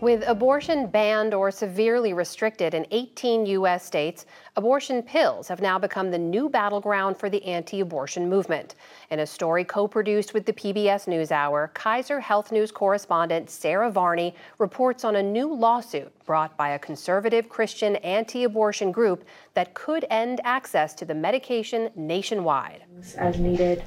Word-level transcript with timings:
With 0.00 0.26
abortion 0.26 0.86
banned 0.86 1.34
or 1.34 1.50
severely 1.50 2.14
restricted 2.14 2.72
in 2.72 2.86
18 2.90 3.44
U.S. 3.44 3.84
states, 3.84 4.24
abortion 4.56 5.02
pills 5.02 5.46
have 5.48 5.60
now 5.60 5.78
become 5.78 6.10
the 6.10 6.16
new 6.16 6.48
battleground 6.48 7.18
for 7.18 7.28
the 7.28 7.44
anti 7.44 7.80
abortion 7.80 8.26
movement. 8.26 8.76
In 9.10 9.18
a 9.18 9.26
story 9.26 9.62
co 9.62 9.86
produced 9.86 10.32
with 10.32 10.46
the 10.46 10.54
PBS 10.54 11.06
NewsHour, 11.06 11.74
Kaiser 11.74 12.18
Health 12.18 12.50
News 12.50 12.72
correspondent 12.72 13.50
Sarah 13.50 13.90
Varney 13.90 14.34
reports 14.56 15.04
on 15.04 15.16
a 15.16 15.22
new 15.22 15.52
lawsuit 15.52 16.10
brought 16.24 16.56
by 16.56 16.70
a 16.70 16.78
conservative 16.78 17.50
Christian 17.50 17.96
anti 17.96 18.44
abortion 18.44 18.90
group 18.92 19.24
that 19.52 19.74
could 19.74 20.06
end 20.08 20.40
access 20.44 20.94
to 20.94 21.04
the 21.04 21.14
medication 21.14 21.90
nationwide. 21.94 22.84
As 23.16 23.38
needed, 23.38 23.82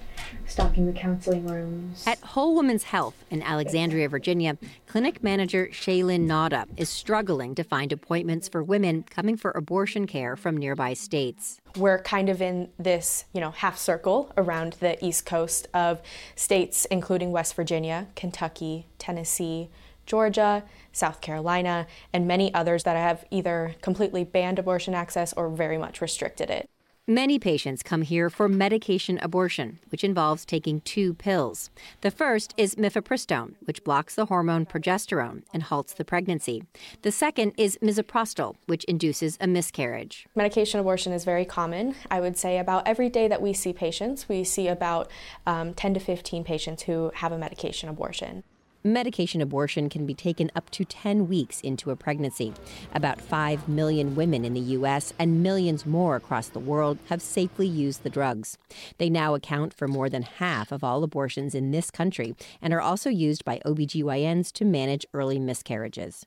stocking 0.45 0.85
the 0.85 0.93
counseling 0.93 1.47
rooms. 1.47 2.05
At 2.07 2.19
Whole 2.19 2.55
Woman's 2.55 2.83
Health 2.83 3.23
in 3.29 3.41
Alexandria, 3.41 4.09
Virginia, 4.09 4.57
clinic 4.87 5.23
manager 5.23 5.69
Shaylin 5.71 6.21
Nada 6.21 6.65
is 6.77 6.89
struggling 6.89 7.55
to 7.55 7.63
find 7.63 7.91
appointments 7.91 8.47
for 8.47 8.63
women 8.63 9.03
coming 9.03 9.37
for 9.37 9.51
abortion 9.51 10.07
care 10.07 10.35
from 10.35 10.57
nearby 10.57 10.93
states. 10.93 11.59
We're 11.77 12.01
kind 12.01 12.29
of 12.29 12.41
in 12.41 12.69
this, 12.77 13.25
you 13.33 13.41
know, 13.41 13.51
half 13.51 13.77
circle 13.77 14.31
around 14.37 14.73
the 14.73 15.03
east 15.03 15.25
coast 15.25 15.67
of 15.73 16.01
states 16.35 16.85
including 16.85 17.31
West 17.31 17.55
Virginia, 17.55 18.07
Kentucky, 18.15 18.87
Tennessee, 18.99 19.69
Georgia, 20.05 20.63
South 20.91 21.21
Carolina, 21.21 21.87
and 22.11 22.27
many 22.27 22.53
others 22.53 22.83
that 22.83 22.97
have 22.97 23.25
either 23.31 23.75
completely 23.81 24.23
banned 24.23 24.59
abortion 24.59 24.93
access 24.93 25.33
or 25.33 25.49
very 25.49 25.77
much 25.77 26.01
restricted 26.01 26.49
it. 26.49 26.69
Many 27.07 27.37
patients 27.37 27.83
come 27.83 28.03
here 28.03 28.29
for 28.29 28.47
medication 28.47 29.19
abortion, 29.21 29.79
which 29.89 30.05
involves 30.05 30.45
taking 30.45 30.79
two 30.79 31.13
pills. 31.13 31.69
The 31.99 32.09
first 32.09 32.53
is 32.55 32.75
mifepristone, 32.75 33.55
which 33.65 33.83
blocks 33.83 34.15
the 34.15 34.27
hormone 34.27 34.65
progesterone 34.65 35.43
and 35.53 35.63
halts 35.63 35.93
the 35.93 36.05
pregnancy. 36.05 36.63
The 37.01 37.11
second 37.11 37.55
is 37.57 37.77
misoprostol, 37.81 38.55
which 38.67 38.85
induces 38.85 39.37
a 39.41 39.47
miscarriage. 39.47 40.27
Medication 40.33 40.79
abortion 40.79 41.11
is 41.11 41.25
very 41.25 41.43
common. 41.43 41.95
I 42.09 42.21
would 42.21 42.37
say 42.37 42.57
about 42.57 42.87
every 42.87 43.09
day 43.09 43.27
that 43.27 43.41
we 43.41 43.51
see 43.51 43.73
patients, 43.73 44.29
we 44.29 44.45
see 44.45 44.69
about 44.69 45.11
um, 45.45 45.73
10 45.73 45.95
to 45.95 45.99
15 45.99 46.45
patients 46.45 46.83
who 46.83 47.11
have 47.15 47.33
a 47.33 47.37
medication 47.37 47.89
abortion. 47.89 48.45
Medication 48.85 49.39
abortion 49.39 49.87
can 49.87 50.05
be 50.05 50.13
taken 50.13 50.51
up 50.57 50.69
to 50.71 50.83
10 50.83 51.29
weeks 51.29 51.61
into 51.61 51.89
a 51.89 51.95
pregnancy. 51.95 52.53
About 52.93 53.21
5 53.21 53.69
million 53.69 54.13
women 54.13 54.43
in 54.43 54.53
the 54.53 54.59
U.S. 54.59 55.13
and 55.17 55.41
millions 55.41 55.85
more 55.85 56.17
across 56.17 56.49
the 56.49 56.59
world 56.59 56.97
have 57.07 57.21
safely 57.21 57.65
used 57.65 58.03
the 58.03 58.09
drugs. 58.09 58.57
They 58.97 59.09
now 59.09 59.35
account 59.35 59.73
for 59.73 59.87
more 59.87 60.09
than 60.09 60.23
half 60.23 60.73
of 60.73 60.83
all 60.83 61.01
abortions 61.05 61.55
in 61.55 61.71
this 61.71 61.89
country 61.89 62.35
and 62.61 62.73
are 62.73 62.81
also 62.81 63.09
used 63.09 63.45
by 63.45 63.61
OBGYNs 63.65 64.51
to 64.51 64.65
manage 64.65 65.05
early 65.13 65.39
miscarriages. 65.39 66.25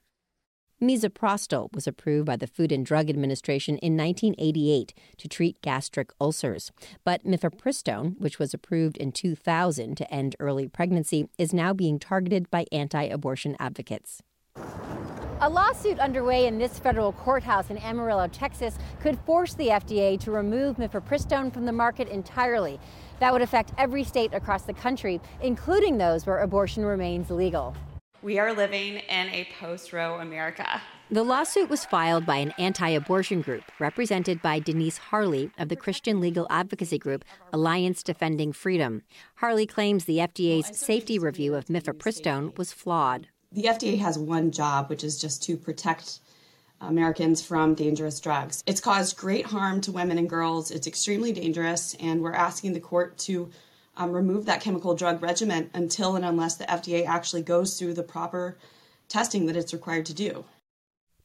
Misoprostol 0.83 1.73
was 1.73 1.87
approved 1.87 2.27
by 2.27 2.37
the 2.37 2.47
Food 2.47 2.71
and 2.71 2.85
Drug 2.85 3.09
Administration 3.09 3.79
in 3.79 3.97
1988 3.97 4.93
to 5.17 5.27
treat 5.27 5.63
gastric 5.63 6.13
ulcers. 6.21 6.71
But 7.03 7.25
mifepristone, 7.25 8.21
which 8.21 8.39
was 8.39 8.53
approved 8.53 8.99
in 8.99 9.13
2000 9.13 9.97
to 9.97 10.13
end 10.13 10.37
early 10.39 10.69
pregnancy, 10.69 11.31
is 11.39 11.55
now 11.55 11.73
being 11.73 11.99
targeted 11.99 12.51
by 12.51 12.67
anti 12.73 13.05
abortion 13.05 13.57
advocates. 13.59 14.21
A 15.41 15.49
lawsuit 15.49 15.99
underway 15.99 16.47
in 16.47 16.59
this 16.59 16.79
federal 16.79 17.13
courthouse 17.13 17.71
in 17.71 17.79
Amarillo, 17.79 18.29
Texas, 18.29 18.77
could 19.01 19.19
force 19.21 19.55
the 19.55 19.69
FDA 19.69 20.21
to 20.21 20.31
remove 20.31 20.77
mifepristone 20.77 21.53
from 21.55 21.65
the 21.65 21.73
market 21.73 22.09
entirely. 22.09 22.79
That 23.21 23.33
would 23.33 23.43
affect 23.43 23.73
every 23.79 24.05
state 24.05 24.35
across 24.35 24.65
the 24.65 24.75
country, 24.75 25.23
including 25.41 25.97
those 25.97 26.27
where 26.27 26.41
abortion 26.41 26.85
remains 26.85 27.31
legal. 27.31 27.75
We 28.27 28.41
are 28.41 28.53
living 28.53 28.97
in 28.97 29.29
a 29.29 29.47
post 29.61 29.93
Roe 29.93 30.19
America. 30.19 30.83
The 31.13 31.23
lawsuit 31.23 31.71
was 31.71 31.85
filed 31.85 32.27
by 32.27 32.39
an 32.39 32.53
anti 32.59 32.89
abortion 32.89 33.41
group 33.41 33.63
represented 33.79 34.43
by 34.43 34.59
Denise 34.59 34.99
Harley 34.99 35.53
of 35.59 35.69
the 35.69 35.77
Christian 35.77 36.21
legal 36.21 36.49
advocacy 36.51 36.99
group 36.99 37.25
Alliance 37.53 38.03
Defending 38.03 38.53
Freedom. 38.53 39.03
Harley 39.37 39.65
claims 39.65 40.07
the 40.07 40.19
FDA's 40.19 40.77
safety 40.77 41.21
review 41.21 41.55
of 41.55 41.67
mifepristone 41.67 42.59
was 42.59 42.73
flawed. 42.73 43.29
The 43.53 43.63
FDA 43.63 43.97
has 44.01 44.19
one 44.19 44.51
job, 44.51 44.91
which 44.91 45.05
is 45.05 45.21
just 45.21 45.45
to 45.45 45.57
protect 45.57 46.19
Americans 46.81 47.47
from 47.47 47.77
dangerous 47.77 48.19
drugs. 48.19 48.65
It's 48.67 48.81
caused 48.81 49.17
great 49.17 49.47
harm 49.47 49.81
to 49.83 49.93
women 49.93 50.19
and 50.19 50.29
girls. 50.29 50.73
It's 50.73 50.89
extremely 50.89 51.33
dangerous, 51.33 51.95
and 52.01 52.21
we're 52.21 52.33
asking 52.33 52.73
the 52.73 52.81
court 52.81 53.19
to 53.19 53.51
um, 53.97 54.13
remove 54.13 54.47
that 54.47 54.61
chemical 54.61 54.95
drug 54.95 55.23
regimen 55.23 55.71
until 55.75 56.17
and 56.17 56.25
unless 56.25 56.57
the 56.57 56.65
FDA 56.65 57.07
actually 57.07 57.43
goes 57.43 57.79
through 57.79 57.95
the 57.95 58.03
proper 58.03 58.57
testing 59.09 59.47
that 59.47 59.57
it's 59.57 59.73
required 59.73 60.07
to 60.07 60.15
do. 60.15 60.45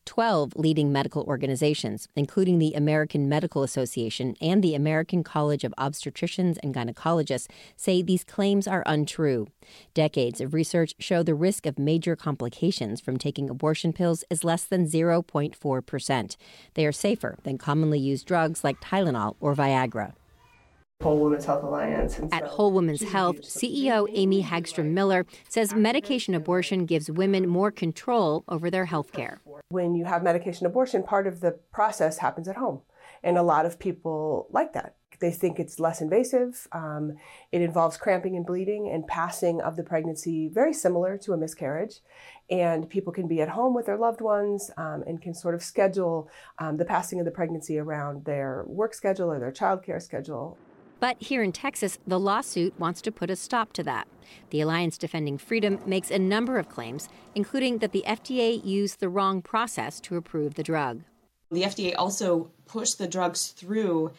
12 0.06 0.54
leading 0.56 0.92
medical 0.92 1.24
organizations, 1.24 2.08
including 2.16 2.60
the 2.60 2.74
American 2.74 3.30
Medical 3.30 3.64
Association 3.64 4.36
and 4.42 4.64
the 4.64 4.76
American 4.76 5.24
College 5.24 5.64
of 5.64 5.74
Obstetricians 5.78 6.58
and 6.64 6.74
Gynecologists, 6.74 7.48
say 7.76 8.02
these 8.02 8.24
claims 8.24 8.68
are 8.68 8.84
untrue. 8.86 9.48
Decades 9.94 10.42
of 10.42 10.54
research 10.54 10.96
show 11.00 11.24
the 11.24 11.36
risk 11.36 11.66
of 11.66 11.80
major 11.80 12.16
complications 12.16 13.00
from 13.00 13.18
taking 13.18 13.50
abortion 13.50 13.94
pills 13.94 14.24
is 14.30 14.44
less 14.44 14.64
than 14.64 14.86
0.4%. 14.86 16.36
They 16.74 16.86
are 16.86 16.92
safer 16.92 17.38
than 17.44 17.58
commonly 17.58 18.00
used 18.00 18.26
drugs 18.26 18.64
like 18.64 18.82
Tylenol 18.82 19.36
or 19.40 19.56
Viagra. 19.56 20.14
Whole 21.02 21.20
Women's 21.20 21.46
Health 21.46 21.64
Alliance. 21.64 22.18
So 22.18 22.30
At 22.32 22.44
Whole 22.44 22.72
Women's 22.72 23.02
Health, 23.02 23.42
CEO 23.42 24.08
Amy 24.12 24.44
Hagstrom 24.44 24.92
Miller 24.92 25.26
says 25.50 25.74
medication 25.74 26.36
abortion 26.36 26.86
gives 26.86 27.10
women 27.10 27.48
more 27.48 27.72
control 27.72 28.44
over 28.48 28.70
their 28.70 28.86
health 28.86 29.12
care. 29.12 29.42
When 29.70 29.96
you 29.96 30.06
have 30.06 30.22
medication 30.22 30.68
abortion, 30.68 31.02
part 31.04 31.26
of 31.26 31.40
the 31.40 31.52
process 31.72 32.20
happens 32.20 32.48
at 32.48 32.58
home. 32.58 32.82
And 33.24 33.38
a 33.38 33.44
lot 33.44 33.66
of 33.66 33.80
people 33.80 34.48
like 34.52 34.74
that. 34.74 34.96
They 35.20 35.32
think 35.32 35.60
it's 35.60 35.80
less 35.80 36.02
invasive. 36.02 36.68
Um, 36.72 37.18
it 37.52 37.62
involves 37.62 37.96
cramping 37.96 38.36
and 38.36 38.46
bleeding 38.46 38.90
and 38.90 39.06
passing 39.06 39.62
of 39.62 39.76
the 39.76 39.84
pregnancy, 39.84 40.48
very 40.48 40.74
similar 40.74 41.16
to 41.20 41.34
a 41.34 41.38
miscarriage. 41.38 42.00
And 42.50 42.90
people 42.90 43.14
can 43.14 43.28
be 43.28 43.40
at 43.40 43.50
home 43.50 43.76
with 43.76 43.86
their 43.86 43.98
loved 43.98 44.22
ones 44.22 44.72
um, 44.78 45.04
and 45.06 45.22
can 45.22 45.36
sort 45.36 45.54
of 45.54 45.64
schedule 45.64 46.28
um, 46.58 46.78
the 46.78 46.86
passing 46.86 47.20
of 47.20 47.26
the 47.26 47.32
pregnancy 47.32 47.78
around 47.78 48.26
their 48.26 48.64
work 48.66 48.96
schedule 48.96 49.32
or 49.32 49.40
their 49.40 49.52
childcare 49.52 50.02
schedule. 50.02 50.58
But 51.02 51.18
here 51.20 51.42
in 51.42 51.52
Texas, 51.52 51.98
the 52.06 52.20
lawsuit 52.20 52.80
wants 52.80 53.02
to 53.02 53.12
put 53.12 53.32
a 53.32 53.36
stop 53.36 53.74
to 53.74 53.84
that. 53.84 54.08
The 54.52 54.62
Alliance 54.62 55.00
Defending 55.00 55.40
Freedom 55.40 55.80
makes 55.84 56.12
a 56.12 56.20
number 56.20 56.60
of 56.60 56.70
claims, 56.70 57.10
including 57.34 57.80
that 57.80 57.92
the 57.92 58.04
FDA 58.06 58.64
used 58.64 59.00
the 59.00 59.10
wrong 59.10 59.42
process 59.42 60.00
to 60.02 60.16
approve 60.16 60.54
the 60.54 60.64
drug. 60.64 61.02
The 61.50 61.64
FDA 61.64 61.96
also 61.98 62.52
pushed 62.68 63.00
the 63.00 63.08
drugs 63.08 63.48
through 63.48 64.12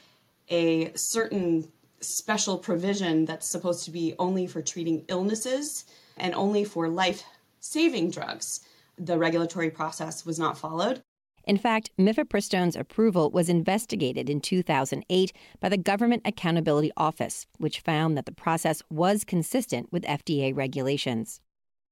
a 0.49 0.93
certain 0.97 1.71
special 2.01 2.59
provision 2.59 3.27
that's 3.27 3.49
supposed 3.49 3.85
to 3.85 3.93
be 3.93 4.17
only 4.19 4.49
for 4.49 4.61
treating 4.61 5.05
illnesses 5.07 5.85
and 6.17 6.35
only 6.35 6.65
for 6.65 6.89
life 6.89 7.23
saving 7.61 8.11
drugs. 8.11 8.59
The 8.99 9.17
regulatory 9.17 9.71
process 9.71 10.27
was 10.27 10.37
not 10.37 10.59
followed. 10.59 11.01
In 11.45 11.59
fact, 11.59 11.91
mifepristone's 11.99 12.77
approval 12.77 13.31
was 13.31 13.49
investigated 13.49 14.31
in 14.31 14.41
2008 14.41 15.33
by 15.61 15.69
the 15.69 15.77
Government 15.77 16.23
Accountability 16.25 16.93
Office, 16.97 17.47
which 17.59 17.81
found 17.81 18.17
that 18.17 18.27
the 18.27 18.33
process 18.33 18.83
was 18.91 19.25
consistent 19.25 19.93
with 19.93 20.05
FDA 20.05 20.55
regulations. 20.55 21.41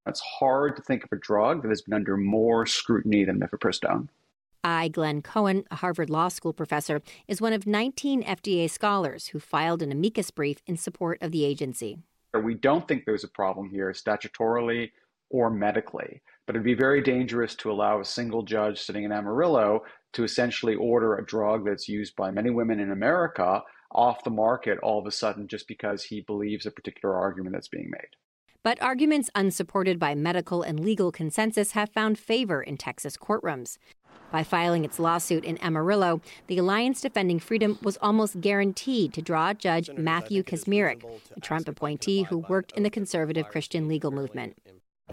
It's 0.07 0.21
hard 0.21 0.77
to 0.77 0.83
think 0.83 1.05
of 1.05 1.13
a 1.13 1.17
drug 1.17 1.63
that 1.63 1.69
has 1.69 1.83
been 1.83 1.95
under 1.95 2.17
more 2.17 2.65
scrutiny 2.65 3.25
than 3.25 3.41
mifepristone. 3.41 4.09
I. 4.63 4.89
Glenn 4.89 5.23
Cohen, 5.23 5.65
a 5.71 5.77
Harvard 5.77 6.11
Law 6.11 6.29
School 6.29 6.53
professor, 6.53 7.01
is 7.27 7.41
one 7.41 7.53
of 7.53 7.67
19 7.67 8.23
FDA 8.23 8.69
scholars 8.71 9.29
who 9.29 9.41
filed 9.41 9.83
an 9.83 9.91
amicus 9.91 10.31
brief 10.31 10.59
in 10.67 10.77
support 10.77 11.19
of 11.23 11.33
the 11.33 11.45
agency. 11.45 11.99
We 12.35 12.55
don't 12.55 12.87
think 12.87 13.05
there's 13.05 13.25
a 13.25 13.29
problem 13.29 13.71
here 13.71 13.91
statutorily 13.93 14.93
or 15.31 15.51
medically. 15.51 16.23
But 16.47 16.57
it'd 16.57 16.65
be 16.65 16.75
very 16.75 17.01
dangerous 17.01 17.55
to 17.57 17.71
allow 17.71 18.01
a 18.01 18.05
single 18.05 18.43
judge 18.43 18.81
sitting 18.81 19.05
in 19.05 19.13
Amarillo 19.13 19.85
to 20.13 20.25
essentially 20.25 20.75
order 20.75 21.17
a 21.17 21.25
drug 21.25 21.65
that's 21.65 21.89
used 21.89 22.17
by 22.17 22.31
many 22.31 22.51
women 22.51 22.81
in 22.81 22.91
America 22.91 23.63
off 23.93 24.25
the 24.25 24.31
market 24.31 24.79
all 24.83 24.99
of 24.99 25.07
a 25.07 25.11
sudden 25.11 25.49
just 25.49 25.67
because 25.67 26.05
he 26.05 26.21
believes 26.21 26.67
a 26.67 26.71
particular 26.71 27.15
argument 27.15 27.55
that's 27.55 27.69
being 27.69 27.91
made. 27.91 28.17
But 28.63 28.83
arguments 28.83 29.31
unsupported 29.35 29.99
by 29.99 30.15
medical 30.15 30.63
and 30.63 30.81
legal 30.81 31.11
consensus 31.11 31.73
have 31.73 31.91
found 31.91 32.19
favor 32.19 32.63
in 32.63 32.77
Texas 32.77 33.17
courtrooms. 33.17 33.79
By 34.31 34.45
filing 34.45 34.85
its 34.85 35.01
lawsuit 35.01 35.45
in 35.45 35.59
Amarillo, 35.59 36.21
the 36.47 36.59
Alliance 36.59 37.01
Defending 37.01 37.41
Freedom 37.41 37.79
was 37.83 37.97
almost 38.01 38.41
guaranteed 38.41 39.13
to 39.15 39.23
draw 39.23 39.55
Judge 39.55 39.91
Matthew 39.97 40.43
Kacsmaryk, 40.45 41.05
a 41.37 41.41
Trump 41.41 41.67
appointee 41.69 42.25
who 42.25 42.39
worked 42.39 42.73
in 42.73 42.83
the 42.85 42.91
conservative 42.91 43.49
Christian 43.49 43.89
legal 43.89 44.11
movement. 44.11 44.57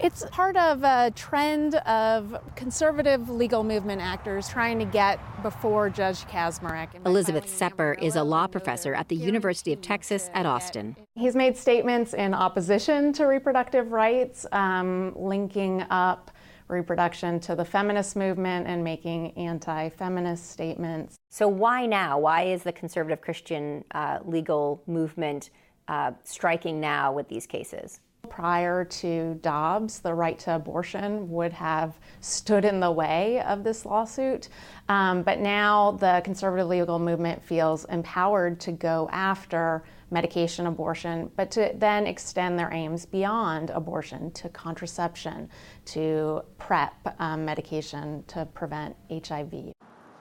It's 0.00 0.24
part 0.26 0.56
of 0.56 0.84
a 0.84 1.10
trend 1.16 1.74
of 1.74 2.40
conservative 2.54 3.28
legal 3.28 3.64
movement 3.64 4.00
actors 4.00 4.48
trying 4.48 4.78
to 4.78 4.84
get 4.84 5.18
before 5.42 5.90
Judge 5.90 6.20
Kacsmaryk. 6.26 7.04
Elizabeth 7.04 7.48
Sepper 7.48 7.94
is 7.94 8.14
a 8.14 8.22
law 8.22 8.46
professor 8.46 8.94
at 8.94 9.08
the 9.08 9.16
University 9.16 9.72
of 9.72 9.80
Texas 9.80 10.30
at 10.34 10.46
Austin. 10.46 10.94
He's 11.16 11.34
made 11.34 11.56
statements 11.56 12.14
in 12.14 12.32
opposition 12.32 13.12
to 13.14 13.24
reproductive 13.24 13.90
rights, 13.90 14.46
um, 14.52 15.14
linking 15.16 15.82
up 15.90 16.30
reproduction 16.68 17.40
to 17.40 17.56
the 17.56 17.64
feminist 17.64 18.14
movement 18.14 18.68
and 18.68 18.84
making 18.84 19.32
anti 19.36 19.88
feminist 19.88 20.48
statements. 20.48 21.16
So, 21.28 21.48
why 21.48 21.86
now? 21.86 22.20
Why 22.20 22.42
is 22.42 22.62
the 22.62 22.72
conservative 22.72 23.20
Christian 23.20 23.84
uh, 23.90 24.20
legal 24.24 24.80
movement 24.86 25.50
uh, 25.88 26.12
striking 26.22 26.78
now 26.78 27.12
with 27.12 27.28
these 27.28 27.48
cases? 27.48 28.00
Prior 28.30 28.84
to 28.84 29.34
Dobbs, 29.42 30.00
the 30.00 30.14
right 30.14 30.38
to 30.40 30.54
abortion 30.54 31.30
would 31.30 31.52
have 31.52 31.98
stood 32.20 32.64
in 32.64 32.80
the 32.80 32.90
way 32.90 33.40
of 33.42 33.64
this 33.64 33.84
lawsuit. 33.84 34.48
Um, 34.88 35.22
but 35.22 35.40
now 35.40 35.92
the 35.92 36.22
conservative 36.24 36.68
legal 36.68 36.98
movement 36.98 37.42
feels 37.42 37.84
empowered 37.86 38.60
to 38.60 38.72
go 38.72 39.08
after 39.12 39.84
medication 40.10 40.66
abortion, 40.66 41.30
but 41.36 41.50
to 41.52 41.72
then 41.76 42.06
extend 42.06 42.58
their 42.58 42.72
aims 42.72 43.04
beyond 43.04 43.70
abortion 43.70 44.30
to 44.32 44.48
contraception, 44.48 45.48
to 45.86 46.42
PrEP 46.58 47.14
um, 47.18 47.44
medication 47.44 48.24
to 48.28 48.46
prevent 48.46 48.96
HIV. 49.10 49.72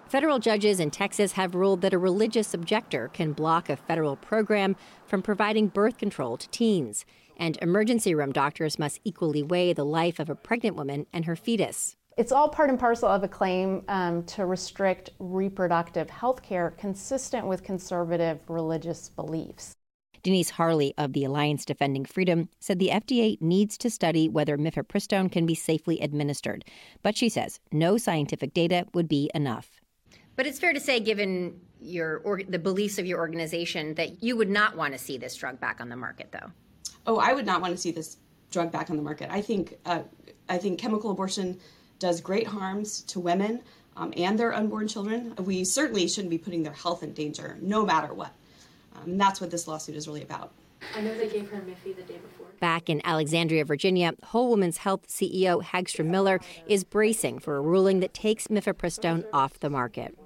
Federal 0.09 0.39
judges 0.39 0.79
in 0.79 0.89
Texas 0.89 1.33
have 1.33 1.53
ruled 1.53 1.81
that 1.81 1.93
a 1.93 1.97
religious 1.97 2.53
objector 2.53 3.09
can 3.09 3.33
block 3.33 3.69
a 3.69 3.75
federal 3.75 4.15
program 4.15 4.77
from 5.05 5.21
providing 5.21 5.67
birth 5.67 5.97
control 5.97 6.37
to 6.37 6.47
teens, 6.49 7.05
and 7.37 7.57
emergency 7.61 8.13
room 8.13 8.31
doctors 8.31 8.77
must 8.77 8.99
equally 9.03 9.41
weigh 9.43 9.73
the 9.73 9.85
life 9.85 10.19
of 10.19 10.29
a 10.29 10.35
pregnant 10.35 10.75
woman 10.75 11.05
and 11.13 11.25
her 11.25 11.35
fetus. 11.35 11.95
It's 12.17 12.31
all 12.31 12.49
part 12.49 12.71
and 12.71 12.79
parcel 12.79 13.07
of 13.07 13.23
a 13.23 13.27
claim 13.27 13.83
um, 13.87 14.23
to 14.23 14.45
restrict 14.45 15.11
reproductive 15.19 16.09
health 16.09 16.41
care 16.41 16.71
consistent 16.71 17.45
with 17.45 17.63
conservative 17.63 18.39
religious 18.47 19.09
beliefs. 19.09 19.75
Denise 20.23 20.49
Harley 20.49 20.93
of 20.97 21.13
the 21.13 21.23
Alliance 21.23 21.63
Defending 21.63 22.05
Freedom 22.05 22.49
said 22.59 22.79
the 22.79 22.89
FDA 22.89 23.39
needs 23.39 23.77
to 23.77 23.89
study 23.89 24.27
whether 24.27 24.57
mifepristone 24.57 25.31
can 25.31 25.45
be 25.45 25.55
safely 25.55 25.99
administered, 25.99 26.65
but 27.01 27.15
she 27.15 27.29
says 27.29 27.59
no 27.71 27.97
scientific 27.97 28.53
data 28.53 28.87
would 28.93 29.07
be 29.07 29.29
enough. 29.35 29.79
But 30.35 30.45
it's 30.45 30.59
fair 30.59 30.73
to 30.73 30.79
say, 30.79 30.99
given 30.99 31.59
your 31.79 32.17
or, 32.19 32.41
the 32.47 32.59
beliefs 32.59 32.97
of 32.97 33.05
your 33.05 33.19
organization, 33.19 33.93
that 33.95 34.23
you 34.23 34.35
would 34.35 34.49
not 34.49 34.75
want 34.75 34.93
to 34.93 34.99
see 34.99 35.17
this 35.17 35.35
drug 35.35 35.59
back 35.59 35.79
on 35.79 35.89
the 35.89 35.95
market, 35.95 36.31
though. 36.31 36.51
Oh, 37.07 37.17
I 37.17 37.33
would 37.33 37.45
not 37.45 37.61
want 37.61 37.73
to 37.73 37.77
see 37.77 37.91
this 37.91 38.17
drug 38.51 38.71
back 38.71 38.89
on 38.89 38.97
the 38.97 39.01
market. 39.01 39.29
I 39.31 39.41
think 39.41 39.77
uh, 39.85 40.03
I 40.49 40.57
think 40.57 40.79
chemical 40.79 41.09
abortion 41.09 41.59
does 41.99 42.21
great 42.21 42.47
harms 42.47 43.01
to 43.01 43.19
women 43.19 43.63
um, 43.95 44.13
and 44.15 44.37
their 44.37 44.53
unborn 44.53 44.87
children. 44.87 45.33
We 45.39 45.63
certainly 45.63 46.07
shouldn't 46.07 46.29
be 46.29 46.37
putting 46.37 46.63
their 46.63 46.73
health 46.73 47.01
in 47.03 47.13
danger, 47.13 47.57
no 47.61 47.85
matter 47.85 48.13
what. 48.13 48.33
Um, 48.95 49.11
and 49.11 49.21
that's 49.21 49.41
what 49.41 49.51
this 49.51 49.67
lawsuit 49.67 49.95
is 49.95 50.07
really 50.07 50.21
about. 50.21 50.51
I 50.95 51.01
know 51.01 51.17
they 51.17 51.27
gave 51.27 51.49
her 51.49 51.57
Miffy 51.57 51.95
the 51.95 52.03
day 52.03 52.17
before. 52.17 52.47
Back 52.59 52.89
in 52.89 53.01
Alexandria, 53.03 53.65
Virginia, 53.65 54.13
Whole 54.23 54.49
Woman's 54.49 54.77
Health 54.77 55.07
CEO 55.07 55.63
Hagstrom 55.63 56.07
Miller 56.07 56.39
is 56.67 56.83
bracing 56.83 57.39
for 57.39 57.55
a 57.55 57.61
ruling 57.61 57.99
that 58.01 58.13
takes 58.13 58.47
mifepristone 58.47 59.25
off 59.33 59.59
the 59.59 59.69
market. 59.69 60.17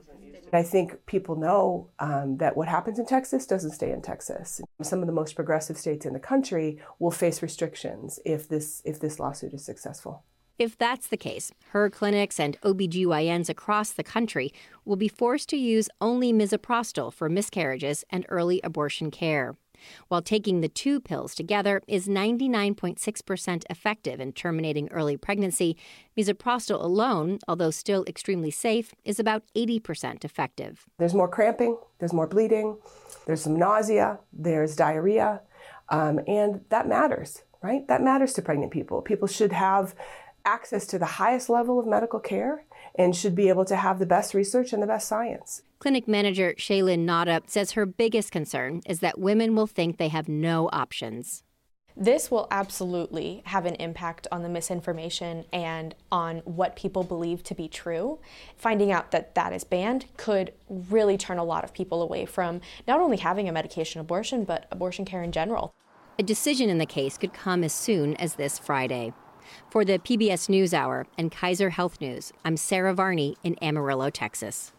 I 0.54 0.64
think 0.64 1.06
people 1.06 1.36
know 1.36 1.90
um, 2.00 2.38
that 2.38 2.58
what 2.58 2.68
happens 2.68 3.00
in 3.00 3.06
Texas 3.06 3.46
doesn't 3.46 3.72
stay 3.72 3.92
in 3.92 4.02
Texas. 4.02 4.62
Some 4.82 5.02
of 5.02 5.08
the 5.08 5.14
most 5.14 5.36
progressive 5.36 5.78
states 5.78 6.06
in 6.06 6.14
the 6.14 6.20
country 6.20 6.80
will 7.00 7.12
face 7.12 7.42
restrictions 7.42 8.20
if 8.26 8.48
this 8.48 8.82
if 8.86 9.00
this 9.00 9.20
lawsuit 9.20 9.54
is 9.54 9.64
successful. 9.64 10.24
If 10.60 10.78
that's 10.78 11.08
the 11.08 11.18
case, 11.18 11.52
her 11.70 11.90
clinics 11.90 12.40
and 12.40 12.60
OBGYNs 12.62 13.50
across 13.50 13.92
the 13.92 14.04
country 14.04 14.54
will 14.86 14.96
be 14.96 15.08
forced 15.08 15.50
to 15.50 15.58
use 15.58 15.90
only 16.00 16.32
misoprostol 16.32 17.12
for 17.12 17.30
miscarriages 17.30 18.04
and 18.12 18.28
early 18.30 18.62
abortion 18.64 19.10
care 19.10 19.56
while 20.08 20.22
taking 20.22 20.62
the 20.62 20.68
two 20.70 21.00
pills 21.00 21.36
together 21.36 21.82
is 21.88 22.08
99.6% 22.08 23.64
effective 23.70 24.20
in 24.20 24.34
terminating 24.34 24.90
early 24.92 25.18
pregnancy. 25.18 25.78
Misoprostol 26.18 26.84
alone, 26.84 27.40
although 27.48 27.72
still 27.72 28.04
extremely 28.08 28.52
safe, 28.52 28.94
is 29.06 29.20
about 29.20 29.44
80% 29.56 30.24
effective. 30.26 30.86
There's 30.98 31.14
more 31.14 31.28
cramping, 31.28 31.78
there's 32.00 32.14
more 32.14 32.28
bleeding, 32.28 32.78
there's 33.26 33.42
some 33.42 33.58
nausea, 33.58 34.20
there's 34.34 34.76
diarrhea, 34.76 35.42
um, 35.90 36.20
and 36.28 36.62
that 36.70 36.88
matters, 36.88 37.44
right? 37.62 37.88
That 37.88 38.02
matters 38.02 38.34
to 38.34 38.42
pregnant 38.42 38.72
people. 38.72 39.02
People 39.02 39.28
should 39.28 39.52
have 39.52 39.96
access 40.46 40.88
to 40.88 40.98
the 40.98 41.06
highest 41.06 41.50
level 41.50 41.80
of 41.80 41.86
medical 41.86 42.20
care 42.20 42.66
and 42.96 43.16
should 43.16 43.36
be 43.36 43.50
able 43.50 43.66
to 43.66 43.76
have 43.76 44.00
the 44.00 44.06
best 44.06 44.34
research 44.34 44.74
and 44.74 44.82
the 44.82 44.88
best 44.88 45.08
science. 45.08 45.62
Clinic 45.80 46.08
manager 46.08 46.54
Shaylin 46.58 47.00
Nada 47.00 47.42
says 47.48 47.72
her 47.72 47.86
biggest 47.86 48.32
concern 48.32 48.82
is 48.86 49.00
that 49.00 49.20
women 49.20 49.56
will 49.56 49.68
think 49.68 49.98
they 49.98 50.10
have 50.10 50.30
no 50.30 50.70
options. 50.72 51.44
This 51.98 52.32
will 52.32 52.48
absolutely 52.52 53.42
have 53.46 53.66
an 53.66 53.76
impact 53.76 54.28
on 54.32 54.44
the 54.44 54.50
misinformation 54.50 55.46
and 55.52 55.94
on 56.12 56.38
what 56.46 56.76
people 56.76 57.04
believe 57.04 57.44
to 57.44 57.56
be 57.56 57.68
true. 57.68 58.20
Finding 58.56 58.92
out 58.92 59.12
that 59.12 59.36
that 59.36 59.54
is 59.54 59.64
banned 59.64 60.06
could 60.18 60.54
really 60.70 61.18
turn 61.18 61.38
a 61.38 61.44
lot 61.44 61.64
of 61.64 61.74
people 61.74 62.02
away 62.02 62.26
from 62.26 62.62
not 62.88 63.02
only 63.02 63.18
having 63.18 63.50
a 63.50 63.52
medication 63.52 64.00
abortion, 64.00 64.46
but 64.46 64.68
abortion 64.72 65.04
care 65.04 65.22
in 65.22 65.32
general. 65.32 65.74
A 66.18 66.24
decision 66.24 66.70
in 66.70 66.78
the 66.78 66.86
case 66.86 67.18
could 67.18 67.34
come 67.34 67.64
as 67.64 67.74
soon 67.74 68.16
as 68.16 68.36
this 68.36 68.58
Friday. 68.58 69.14
For 69.70 69.86
the 69.86 70.00
PBS 70.00 70.50
NewsHour 70.50 71.06
and 71.18 71.32
Kaiser 71.32 71.72
Health 71.72 72.02
News, 72.02 72.34
I'm 72.44 72.58
Sarah 72.58 72.94
Varney 72.94 73.38
in 73.44 73.56
Amarillo, 73.62 74.10
Texas. 74.10 74.72